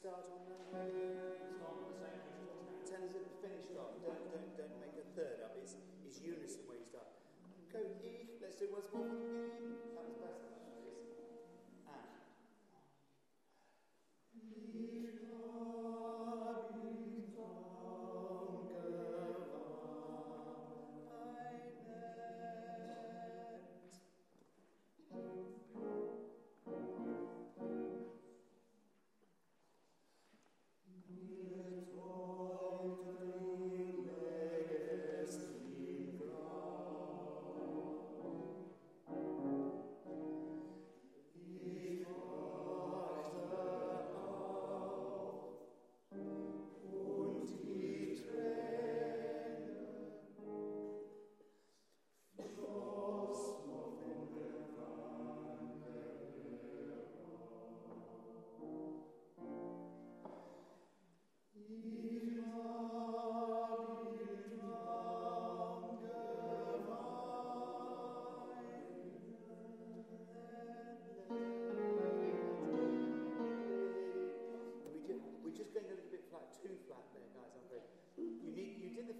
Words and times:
start 0.00 0.24
on 0.32 0.40
that? 0.48 0.64
Start 0.64 1.76
on 1.76 1.92
the 1.92 1.96
same 2.00 2.24
Tell 2.88 3.04
us 3.04 3.12
at 3.12 3.20
the 3.20 3.36
finish 3.44 3.68
line. 3.76 4.00
Don't, 4.00 4.24
don't, 4.32 4.48
don't 4.56 4.76
make 4.80 4.96
a 4.96 5.04
third 5.12 5.44
up. 5.44 5.52
It's, 5.60 5.76
it's 6.08 6.24
unison 6.24 6.64
where 6.64 6.80
you 6.80 6.88
start. 6.88 7.12
Go, 7.68 7.84
E, 8.00 8.40
let's 8.40 8.56
do 8.56 8.72
once 8.72 8.88
more. 8.96 9.19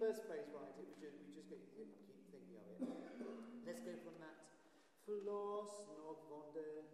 First 0.00 0.24
phrase 0.24 0.48
right. 0.56 0.72
It 0.80 0.88
was 0.88 0.96
just, 0.96 1.20
we 1.28 1.28
just 1.36 1.52
get, 1.52 1.60
keep 1.76 2.24
thinking 2.32 2.56
of 2.56 2.64
it. 2.72 2.88
Let's 3.68 3.84
go 3.84 3.92
from 4.00 4.16
that. 4.24 4.32
Floss 5.04 5.84
nog 5.92 6.24
von 6.24 6.48
der, 6.56 6.88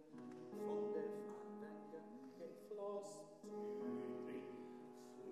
von 0.51 0.91
der 0.91 1.07
Okay, 2.35 2.51
floss. 2.67 3.23
Two, 3.39 3.55
three. 4.27 4.43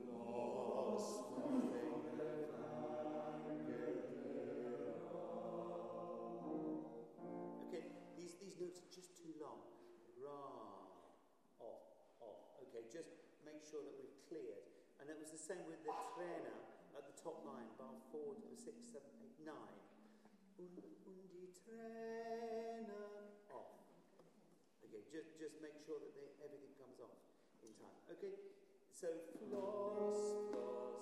Floss 0.07 1.19
Okay, 7.67 7.83
these, 8.15 8.39
these 8.39 8.55
notes 8.55 8.79
are 8.79 8.91
just 8.95 9.19
too 9.19 9.35
long. 9.43 9.59
Ra, 10.15 10.31
off, 11.59 11.83
off. 12.23 12.39
Okay, 12.63 12.87
just 12.87 13.11
make 13.43 13.59
sure 13.67 13.83
that 13.83 13.99
we've 13.99 14.15
cleared. 14.31 14.63
And 15.03 15.11
it 15.11 15.19
was 15.19 15.35
the 15.35 15.43
same 15.43 15.67
with 15.67 15.83
the 15.83 15.91
the 15.91 16.64
top 17.25 17.41
line, 17.41 17.65
bar 17.81 17.97
forward 18.13 18.37
to 18.45 18.53
six, 18.53 18.85
seven, 18.93 19.09
eight, 19.25 19.33
nine. 19.41 19.81
Und, 20.61 20.77
und 21.09 21.25
die 21.33 21.49
Träne 21.57 22.93
off. 23.49 23.81
Okay, 24.85 25.01
just, 25.09 25.33
just 25.41 25.57
make 25.57 25.73
sure 25.81 25.97
that 25.97 26.13
they, 26.13 26.29
everything 26.45 26.69
comes 26.77 27.01
off 27.01 27.17
in 27.65 27.73
time. 27.81 27.97
Okay, 28.13 28.37
so 28.93 29.09
floss, 29.49 30.53
floss. 30.53 30.94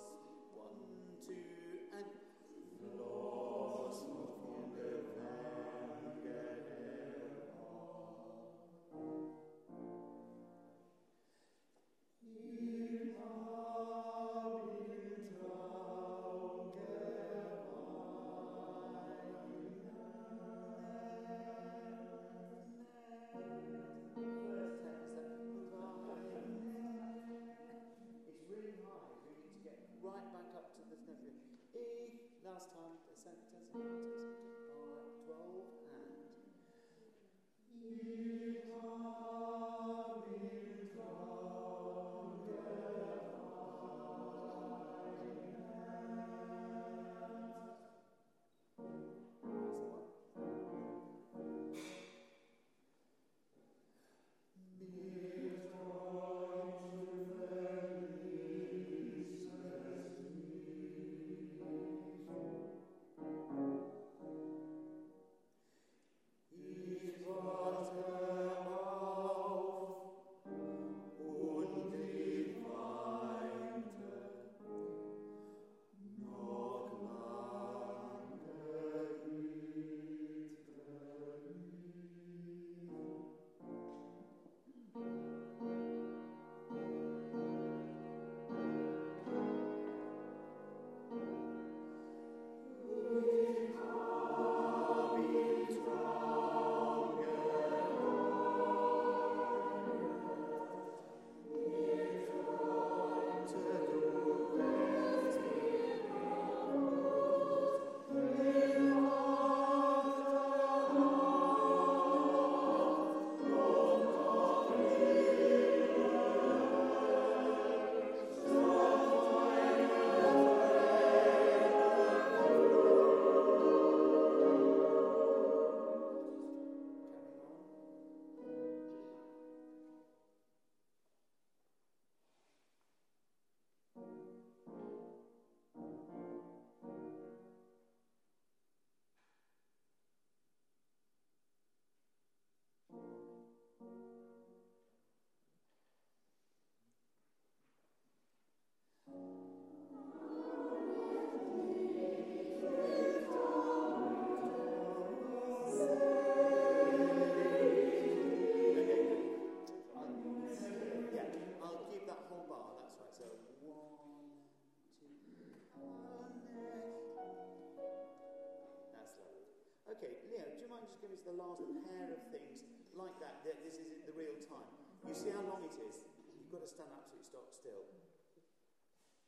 Okay, 169.94 170.18
Leo, 170.26 170.42
do 170.50 170.58
you 170.58 170.66
mind 170.66 170.82
just 170.90 170.98
giving 170.98 171.14
us 171.14 171.22
the 171.22 171.38
last 171.38 171.62
pair 171.86 172.10
of 172.10 172.18
things 172.34 172.66
like 172.98 173.14
that? 173.22 173.46
that 173.46 173.62
this 173.62 173.78
is 173.78 174.02
the 174.02 174.10
real 174.18 174.34
time. 174.42 174.66
You 175.06 175.14
see 175.14 175.30
how 175.30 175.46
long 175.46 175.62
it 175.62 175.78
is. 175.78 176.02
You've 176.34 176.50
got 176.50 176.66
to 176.66 176.68
stand 176.68 176.90
absolutely 176.90 177.22
stock 177.22 177.54
still. 177.54 177.86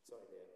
Sorry, 0.03 0.27
Leo. 0.27 0.51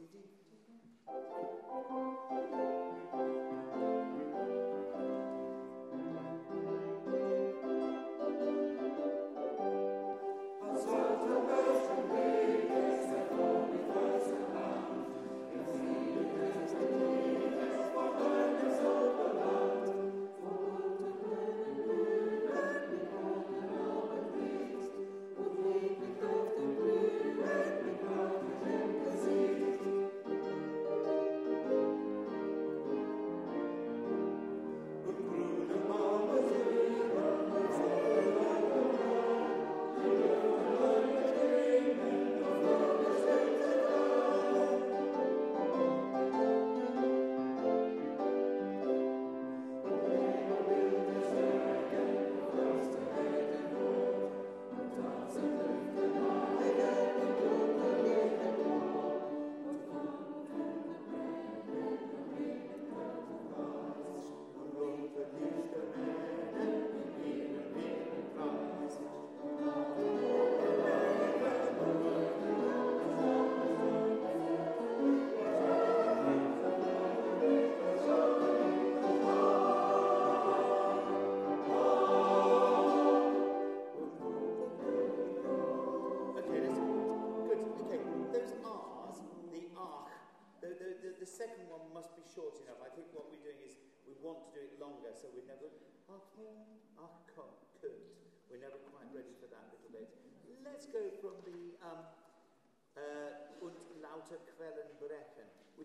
Susie. 0.00 0.24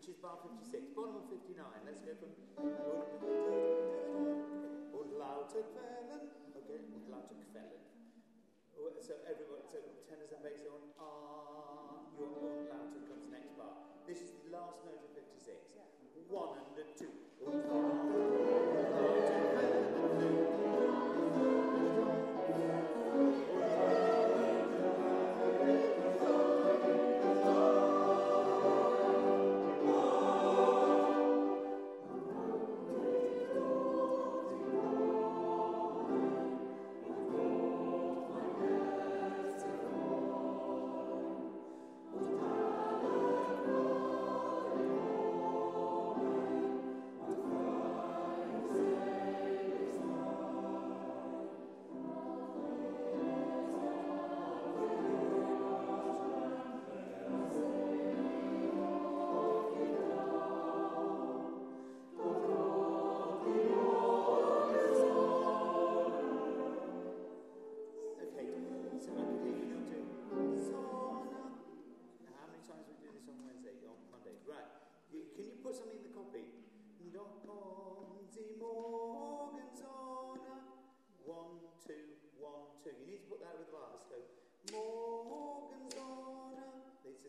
which 0.05 0.13
is 0.13 0.21
bar 0.21 0.37
56, 0.37 0.93
bottom 0.93 1.17
of 1.17 1.25
59. 1.33 1.65
Let's 1.81 1.97
go 2.05 2.13
from... 2.21 2.29
Und 4.93 5.09
lauter 5.17 5.65
Quellen. 5.73 6.29
Okay, 6.53 6.77
und 6.93 7.09
lauter 7.09 7.33
Quellen. 7.49 7.81
Oh, 8.77 8.93
so 9.01 9.17
everyone, 9.25 9.65
so 9.65 9.81
tenors 10.05 10.29
and 10.29 10.45
bass 10.45 10.61
on 10.69 10.93
ah, 11.01 12.05
your 12.21 12.29
own 12.37 12.69
louder 12.69 13.01
comes 13.09 13.25
next 13.33 13.57
bar. 13.57 13.81
This 14.05 14.21
is 14.21 14.37
the 14.45 14.53
last 14.53 14.85
note 14.85 15.01
of 15.01 15.09
56. 15.17 15.73
102. 16.29 17.09
Und 17.41 17.65
lauter 17.65 18.34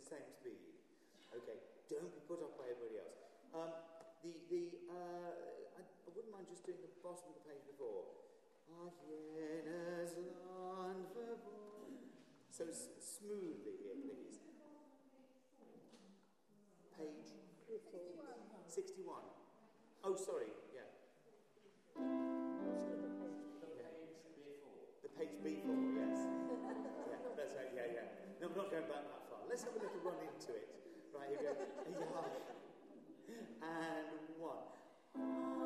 Same 0.06 0.30
speed. 0.30 0.62
Okay, 1.34 1.58
don't 1.90 2.14
be 2.14 2.22
put 2.30 2.38
off 2.38 2.54
by 2.54 2.70
everybody 2.70 3.02
else. 3.02 3.18
Um, 3.50 3.74
the, 4.22 4.30
the, 4.46 4.62
uh, 4.86 5.34
I, 5.74 5.82
I 5.82 6.08
wouldn't 6.14 6.30
mind 6.30 6.46
just 6.46 6.62
doing 6.62 6.78
the 6.78 6.94
bottom 7.02 7.26
of 7.26 7.42
the 7.42 7.44
page 7.50 7.66
before. 7.66 8.06
So 12.56 12.64
smoothly 12.72 13.76
here, 13.84 14.00
please. 14.00 14.40
Page 16.96 17.28
61. 18.64 19.20
Oh, 20.04 20.16
sorry, 20.16 20.55
Let's 29.56 29.64
have 29.64 29.76
a 29.76 29.78
little 29.78 30.00
run 30.04 30.20
into 30.20 30.52
it. 30.52 30.68
Right, 31.16 31.30
here 31.30 31.38
we 31.40 31.94
go. 31.94 32.04
Yeah. 33.26 33.64
And 33.64 34.04
one. 34.38 35.65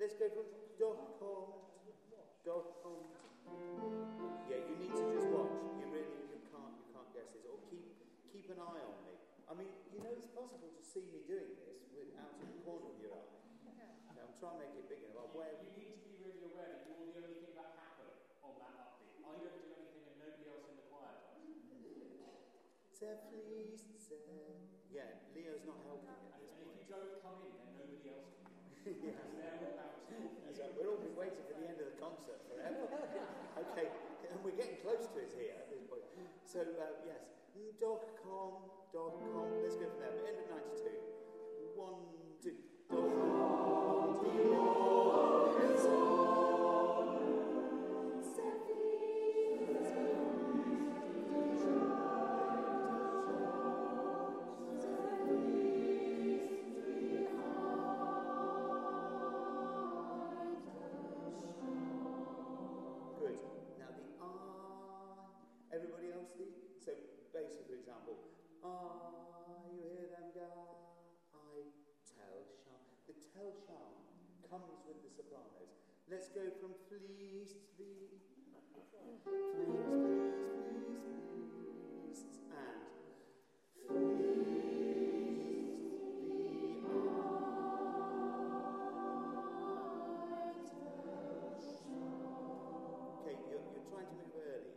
Let's 0.00 0.16
go 0.16 0.32
from 0.32 0.48
dot 0.80 1.20
com. 1.20 1.60
Dot 2.40 2.80
com. 2.80 3.04
Yeah, 4.48 4.64
you 4.64 4.74
need 4.80 4.96
to 4.96 5.04
just 5.12 5.28
watch. 5.28 5.52
You 5.76 5.92
really 5.92 6.24
you 6.32 6.40
can't 6.48 6.72
you 6.80 6.88
can't 6.88 7.12
guess 7.12 7.28
this. 7.36 7.44
Or 7.44 7.60
keep 7.68 7.84
keep 8.32 8.48
an 8.48 8.56
eye 8.64 8.80
on 8.80 8.96
me. 9.04 9.20
I 9.44 9.52
mean, 9.52 9.68
you 9.92 10.00
know, 10.00 10.08
it's 10.16 10.32
possible 10.32 10.72
to 10.72 10.80
see 10.80 11.04
me 11.12 11.20
doing 11.28 11.52
this 11.60 11.84
without 11.92 12.32
in 12.40 12.48
the 12.48 12.64
corner 12.64 12.88
of 12.88 12.96
your 12.96 13.12
eye. 13.12 13.28
I'm 14.16 14.32
trying 14.40 14.56
to 14.56 14.64
make 14.64 14.72
it 14.80 14.88
big 14.88 15.04
enough. 15.04 15.36
You, 15.36 15.44
you 15.44 15.76
need 15.76 15.92
to 15.92 16.00
be 16.00 16.16
really 16.24 16.48
aware 16.48 16.80
that 16.80 16.88
you're 16.88 17.12
the 17.12 17.20
only 17.20 17.36
thing 17.44 17.52
that 17.60 17.76
happened 17.76 18.16
on 18.40 18.56
that 18.56 18.72
update. 18.80 19.20
I 19.20 19.36
don't 19.36 19.52
do 19.52 19.68
anything 19.68 20.08
and 20.08 20.16
nobody 20.16 20.48
else 20.48 20.64
in 20.64 20.80
the 20.80 20.88
choir 20.88 21.12
does. 21.28 21.36
Yeah, 24.88 25.28
Leo's 25.36 25.68
not 25.68 25.84
helping. 25.84 26.29
so 28.98 30.62
we'll 30.74 30.90
all 30.90 30.98
be 30.98 31.14
waiting 31.14 31.38
for 31.46 31.54
the 31.54 31.66
end 31.70 31.78
of 31.78 31.86
the 31.94 31.98
concert 32.02 32.42
forever. 32.50 32.90
okay, 33.70 33.86
and 34.30 34.38
we're 34.42 34.56
getting 34.58 34.82
close 34.82 35.06
to 35.06 35.18
it 35.22 35.30
here 35.38 35.54
at 35.54 35.70
this 35.70 35.82
point. 35.86 36.02
So, 36.42 36.60
uh, 36.60 37.06
yes, 37.06 37.22
dot 37.80 38.02
com, 38.18 38.66
dot 38.92 39.14
com. 39.30 39.46
Let's 39.62 39.76
go 39.78 39.86
from 39.86 40.00
there. 40.02 40.10
But 40.10 40.26
End 40.26 40.38
of 40.42 40.50
92. 40.50 40.90
One, 41.78 42.02
two, 42.42 42.58
dot 42.90 43.10
com. 44.18 44.99
Pleased 77.00 77.56
be. 77.78 78.20
Please, 78.60 78.84
please, 78.92 79.20
please, 79.24 79.46
please. 79.54 79.80
And 82.04 82.16
Okay, 93.20 93.36
you're, 93.48 93.64
you're 93.72 93.88
trying 93.88 94.06
to 94.06 94.14
move 94.20 94.34
early. 94.36 94.76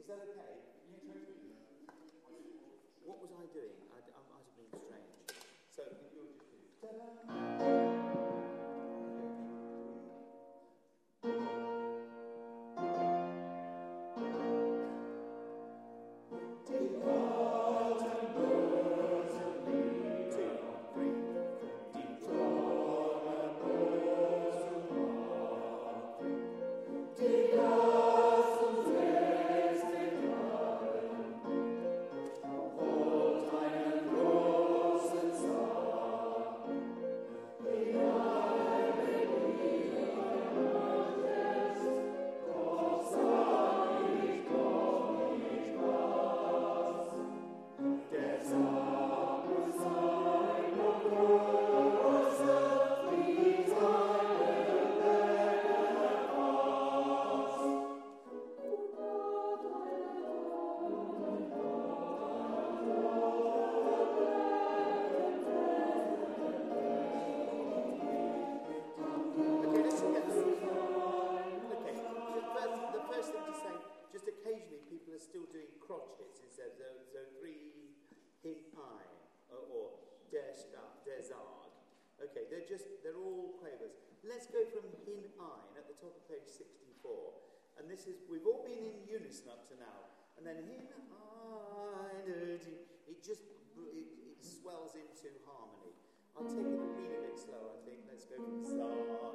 that 0.09 0.25
okay? 0.25 0.57
What 3.05 3.21
was 3.21 3.29
I 3.29 3.45
doing? 3.53 3.77
I, 3.93 4.01
I 4.01 4.21
might 4.33 4.41
have 4.41 4.57
been 4.57 4.73
strange. 4.73 5.13
So, 5.69 5.85
you're 5.85 6.33
just... 6.33 6.49
Ta-da! 6.81 7.48
and 90.39 90.47
then 90.47 90.55
in 90.55 90.79
identity, 92.23 92.79
it 93.11 93.19
just 93.19 93.43
it, 93.75 94.07
it 94.23 94.39
swells 94.39 94.95
into 94.95 95.35
harmony. 95.43 95.91
I'll 96.31 96.47
take 96.47 96.63
it 96.63 96.79
a 96.79 96.87
wee 96.95 97.11
bit 97.27 97.35
slow. 97.35 97.75
I 97.75 97.83
think 97.83 98.07
let's 98.07 98.23
go 98.23 98.35
from 98.39 98.63
song. 98.63 99.28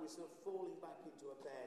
disciples 0.00 0.18
not 0.18 0.44
falling 0.44 0.72
back 0.80 0.96
into 1.04 1.26
a 1.28 1.44
bed. 1.44 1.59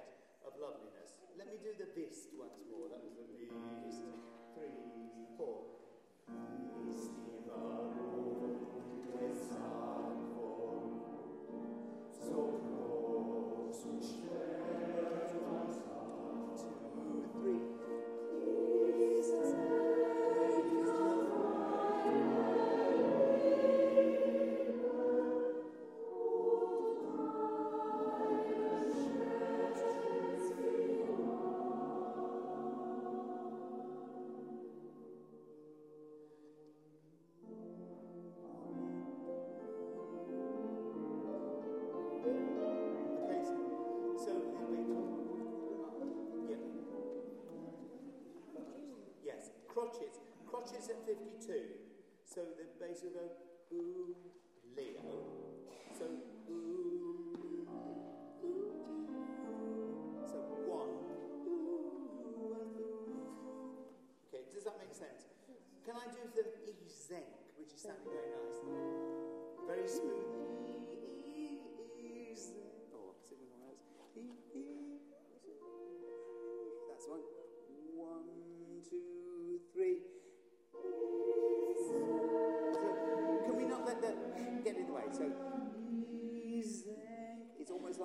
Exodus 53.04 53.42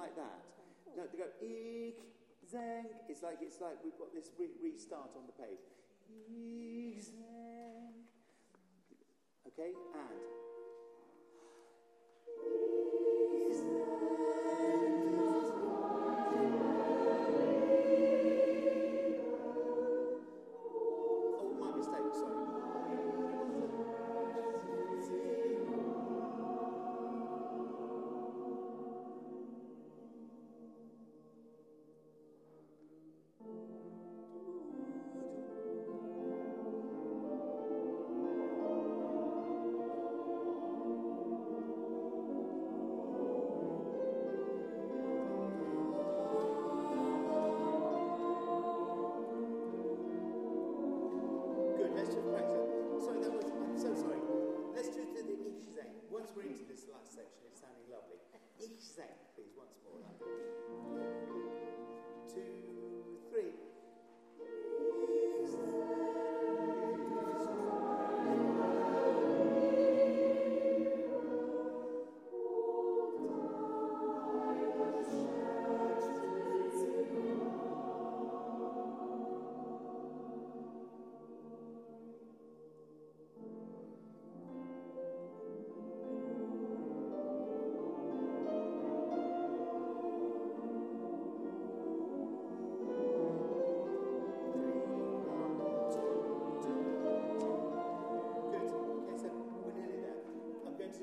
like 0.08 0.16
that. 0.16 0.40
No, 0.96 1.04
they 1.12 1.18
go, 1.20 1.28
eek 1.44 2.00
zeng. 2.48 2.88
It's 3.08 3.22
like, 3.22 3.38
it's 3.42 3.60
like 3.60 3.76
we've 3.84 3.98
got 3.98 4.12
this 4.14 4.30
re- 4.38 4.56
restart 4.62 5.10
on 5.16 5.28
the 5.28 5.36
page. 5.36 5.60
Okay, 9.48 9.72
and 9.94 10.47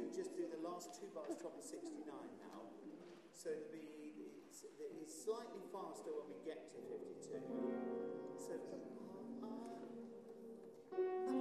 To 0.05 0.13
just 0.13 0.37
do 0.37 0.45
the 0.45 0.61
last 0.61 0.93
two 0.93 1.09
bars, 1.17 1.33
top 1.41 1.57
of 1.57 1.63
69 1.65 2.05
now. 2.05 2.61
So 3.33 3.49
it'll 3.49 3.73
be 3.73 4.13
it's, 4.45 4.61
it's 5.01 5.25
slightly 5.25 5.65
faster 5.73 6.13
when 6.13 6.29
we 6.29 6.37
get 6.45 6.69
to 6.77 6.79
52. 6.93 7.41
So 8.37 8.53
and 11.25 11.34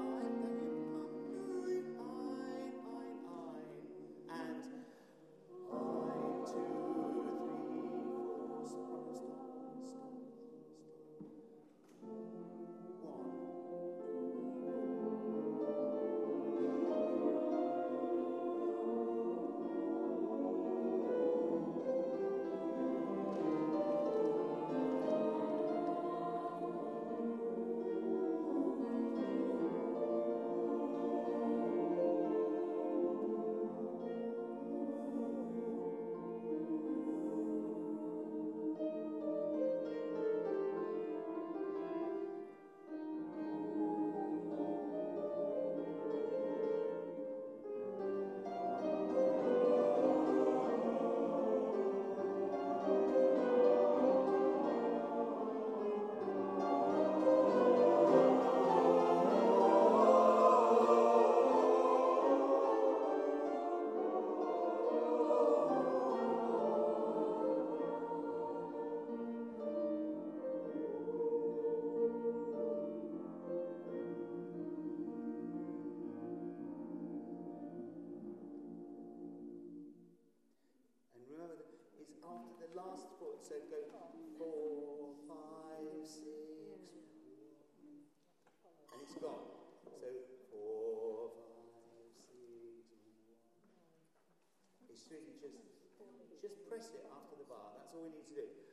do. 98.45 98.65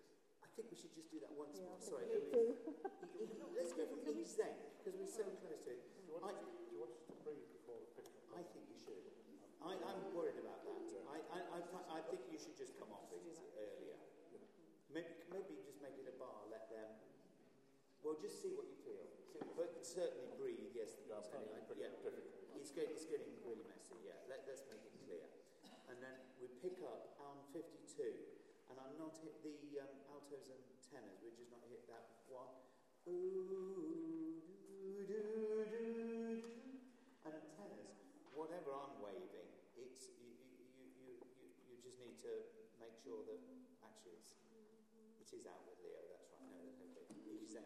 I 0.44 0.48
think 0.60 0.68
we 0.68 0.76
should 0.76 0.92
just 0.92 1.08
do 1.08 1.24
that 1.24 1.32
once 1.32 1.56
more. 1.64 1.80
Sorry. 1.80 2.08
I 2.12 2.20
mean, 2.36 3.40
let's 3.56 3.72
go 3.72 3.88
from 3.88 4.04
each 4.12 4.36
zen 4.36 4.52
because 4.82 5.00
we're 5.00 5.08
so 5.08 5.24
close 5.40 5.64
to 5.64 5.72
it. 5.72 5.82
I, 6.20 6.36
Do 6.36 6.70
you 6.76 6.80
want 6.84 6.92
us 6.92 7.08
to 7.08 7.16
breathe 7.24 7.48
before 7.56 7.80
we 7.80 7.88
pick 7.96 8.06
up? 8.12 8.24
I 8.36 8.44
think 8.52 8.68
you 8.68 8.78
should. 8.78 9.04
I, 9.64 9.78
I'm 9.80 10.02
worried 10.12 10.38
about 10.42 10.62
that. 10.68 10.72
I, 11.12 11.20
I, 11.32 11.40
I, 11.56 11.82
I 11.96 12.00
think 12.12 12.28
you 12.28 12.40
should 12.40 12.58
just 12.60 12.76
come 12.76 12.92
off 12.92 13.08
it 13.12 13.24
earlier. 13.56 13.96
Maybe, 14.92 15.12
maybe 15.32 15.56
just 15.64 15.80
make 15.80 15.96
it 15.96 16.08
a 16.08 16.16
bar, 16.20 16.44
let 16.52 16.68
them. 16.68 16.88
Well, 18.04 18.20
just 18.20 18.44
see 18.44 18.52
what 18.52 18.68
you 18.68 18.76
feel. 18.84 19.08
But 19.56 19.84
certainly 19.88 20.28
breathe, 20.36 20.76
yes. 20.76 21.00
Yeah, 21.08 21.24
I'm 21.24 21.28
finding 21.32 21.64
pretty 21.64 21.88
yeah. 21.88 21.96
difficult. 21.96 22.20
It's, 22.60 22.72
get, 22.76 22.92
it's 22.92 23.08
getting 23.08 23.32
really 23.48 23.64
messy, 23.72 23.96
yeah. 24.04 24.20
Let, 24.28 24.44
let's 24.50 24.68
make 24.68 24.84
it 24.84 24.96
clear. 25.08 25.24
And 25.88 26.00
then 26.04 26.16
we 26.44 26.52
pick 26.60 26.80
up 26.84 27.16
Alm 27.24 27.40
52. 27.56 28.31
not 29.00 29.16
hit 29.22 29.40
the 29.44 29.80
um, 29.80 29.94
altos 30.10 30.50
and 30.52 30.64
tenors. 30.82 31.20
We're 31.24 31.36
just 31.38 31.52
not 31.52 31.64
hit 31.70 31.88
that 31.88 32.26
one. 32.28 32.52
Ooh, 33.08 34.42
doo, 35.08 35.22
doo, 35.22 35.66
doo, 35.68 36.42
and 37.26 37.44
tenors, 37.56 37.98
whatever 38.36 38.76
I'm 38.76 39.02
waving, 39.02 39.50
it's 39.78 40.12
you, 40.22 40.30
you, 40.30 40.86
you, 41.02 41.16
you, 41.42 41.50
you 41.70 41.76
just 41.82 41.98
need 42.02 42.18
to 42.22 42.34
make 42.78 42.96
sure 43.02 43.26
that 43.26 43.42
actually 43.82 44.22
it's, 44.22 44.38
it 45.18 45.30
is 45.34 45.46
out 45.50 45.66
with 45.66 45.80
Leo. 45.82 46.02
That's 46.12 46.30
right. 46.38 46.46
No, 46.46 46.62
no, 46.62 46.86
no. 46.86 47.66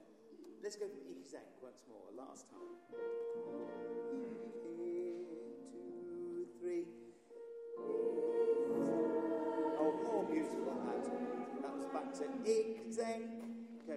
Let's 0.63 0.77
go 0.79 0.88
for 0.88 1.03
Ixank 1.03 1.61
once 1.61 1.83
more, 1.89 2.09
last 2.15 2.49
time. 2.49 3.24
Back 11.95 12.13
to 12.13 12.23
Ikizeng. 12.43 13.27
Go. 13.88 13.93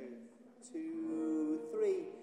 Two, 0.72 1.58
three. 1.72 2.17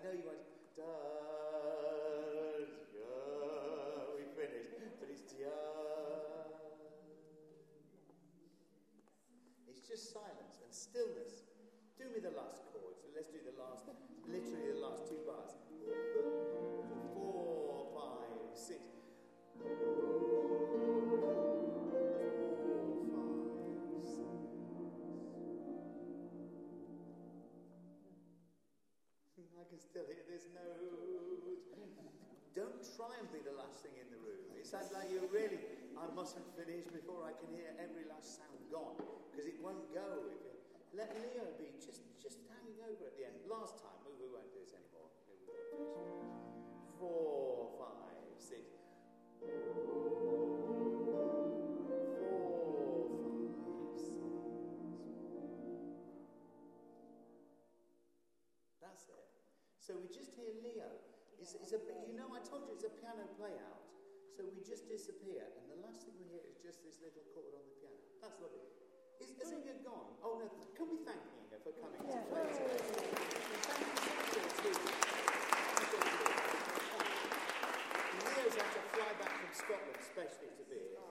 Know 0.00 0.16
you 0.16 0.24
want. 0.24 0.40
Da, 0.80 0.88
da, 2.96 4.16
we 4.16 4.24
finished, 4.32 4.72
but 4.72 5.08
it's. 5.12 5.30
It's 9.68 9.84
just 9.86 10.12
silence 10.12 10.56
and 10.64 10.72
stillness. 10.72 11.44
Do 11.98 12.08
me 12.08 12.20
the 12.24 12.32
last 12.32 12.64
chord. 12.72 12.96
So 12.96 13.12
let's 13.14 13.28
do 13.28 13.44
the 13.44 13.52
last, 13.60 13.84
literally 14.24 14.69
mustn't 36.20 36.52
finish 36.52 36.84
before 36.92 37.24
I 37.24 37.32
can 37.32 37.48
hear 37.56 37.72
every 37.80 38.04
last 38.04 38.36
sound 38.36 38.60
gone 38.68 38.92
because 39.32 39.48
it 39.48 39.56
won't 39.56 39.88
go. 39.96 40.28
If 40.28 40.44
it, 40.52 40.60
let 40.92 41.16
Leo 41.16 41.48
be 41.56 41.72
just 41.80 42.04
just 42.20 42.44
hanging 42.52 42.76
over 42.84 43.08
at 43.08 43.16
the 43.16 43.24
end. 43.24 43.40
Last 43.48 43.80
time, 43.80 43.96
we, 44.04 44.12
we 44.20 44.28
won't 44.28 44.52
do 44.52 44.60
this 44.60 44.76
anymore. 44.76 45.08
Four, 47.00 47.72
five, 47.80 48.20
six. 48.36 48.68
That's 58.84 59.08
it. 59.08 59.24
So 59.80 59.96
we 59.96 60.12
just 60.12 60.36
hear 60.36 60.52
Leo. 60.60 61.00
It's, 61.40 61.56
it's 61.56 61.72
a, 61.72 61.80
you 62.04 62.12
know, 62.12 62.28
I 62.36 62.44
told 62.44 62.68
you 62.68 62.76
it's 62.76 62.84
a 62.84 62.92
piano 62.92 63.24
play 63.40 63.56
out. 63.56 63.79
So 64.40 64.48
we 64.56 64.64
just 64.64 64.88
disappear, 64.88 65.44
and 65.52 65.68
the 65.68 65.76
last 65.84 66.00
thing 66.00 66.16
we 66.16 66.24
hear 66.32 66.40
is 66.48 66.56
just 66.64 66.80
this 66.80 66.96
little 67.04 67.20
chord 67.36 67.52
on 67.52 67.60
the 67.60 67.76
piano. 67.76 68.00
That's 68.24 68.40
lovely. 68.40 68.72
Is, 69.20 69.36
has 69.36 69.52
Inga 69.52 69.84
gone? 69.84 70.16
Oh 70.24 70.40
no, 70.40 70.48
can 70.72 70.88
we 70.88 70.96
thank 71.04 71.20
Inga 71.20 71.60
for 71.60 71.76
coming 71.76 72.00
to 72.00 72.24
play 72.24 72.48
today? 72.48 72.80
Thank 72.80 73.04
you, 73.04 74.16
thank 74.16 74.40
you, 74.40 74.48
too. 74.64 74.80
Thank 74.80 75.92
you, 75.92 76.00
Leo's 78.16 78.56
had 78.56 78.64
to 78.64 78.82
fly 78.96 79.12
back 79.20 79.44
from 79.44 79.52
Scotland 79.52 80.00
especially 80.00 80.48
to 80.56 80.64
be 80.72 80.88
here. 80.88 81.04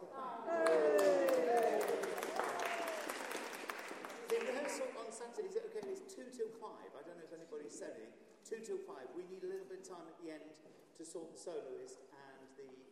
The 4.26 4.38
rehearsal 4.42 4.90
on 4.98 5.14
Saturday, 5.14 5.54
is 5.54 5.54
it 5.54 5.70
okay? 5.70 5.86
It's 5.86 6.02
2 6.18 6.34
till 6.34 6.50
5. 6.58 6.66
I 6.98 7.06
don't 7.06 7.22
know 7.22 7.30
if 7.30 7.38
anybody's 7.38 7.78
said 7.78 7.94
it. 7.94 8.10
2 8.50 8.66
till 8.66 8.82
5. 8.90 9.14
We 9.14 9.30
need 9.30 9.46
a 9.46 9.50
little 9.54 9.70
bit 9.70 9.86
of 9.86 9.90
time 9.94 10.10
at 10.10 10.18
the 10.18 10.34
end 10.34 10.50
to 10.98 11.06
sort 11.06 11.30
the 11.30 11.38
soloist 11.38 12.02
and 12.02 12.09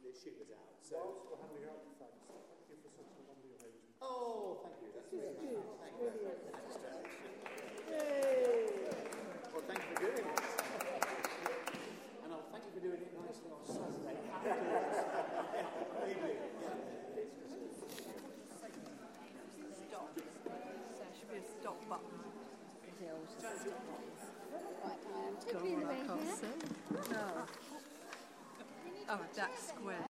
the, 0.08 0.14
the 0.14 0.20
shooters 0.20 0.48
out. 0.56 0.72
So, 0.80 0.96
Whilst 0.96 1.28
we're 1.28 1.36
handing 1.44 1.68
out 1.68 1.84
the 1.84 1.92
thanks, 2.00 2.16
thank 2.32 2.48
you 2.72 2.80
for 2.80 2.88
such 2.96 3.12
a 3.12 3.28
lovely 3.28 3.52
arrangement. 3.60 3.92
oh, 4.00 4.64
thank 4.64 4.80
you. 4.80 4.96
That's 4.96 5.12
really 5.12 5.36
nice. 5.36 5.84
Thank 5.84 6.00
you. 6.00 6.08
brilliant. 6.08 6.48
Well, 9.52 9.64
thank 9.68 9.84
you 9.84 9.92
for 9.92 10.00
doing 10.08 10.24
it. 10.24 10.40
And 12.24 12.30
I'll 12.32 12.48
thank 12.56 12.64
you 12.64 12.74
for 12.78 12.84
doing 12.88 13.02
it 13.04 13.12
nicely 13.20 13.52
on 13.52 13.60
Saturday. 13.68 14.16
afterwards. 14.32 14.96
yeah, 15.52 15.76
maybe. 16.00 16.40
Stop. 19.92 20.08
There 20.16 21.12
should 21.20 21.32
be 21.32 21.38
a 21.38 21.48
stop 21.60 21.80
button. 21.92 22.16
Right, 24.84 25.04
I 25.04 25.28
am 25.28 25.36
tickling 25.44 25.80
the 25.80 25.86
way 25.86 26.00
here. 26.00 26.48
No. 27.12 27.44
Oh, 29.10 29.20
that's 29.36 29.70
square. 29.70 30.06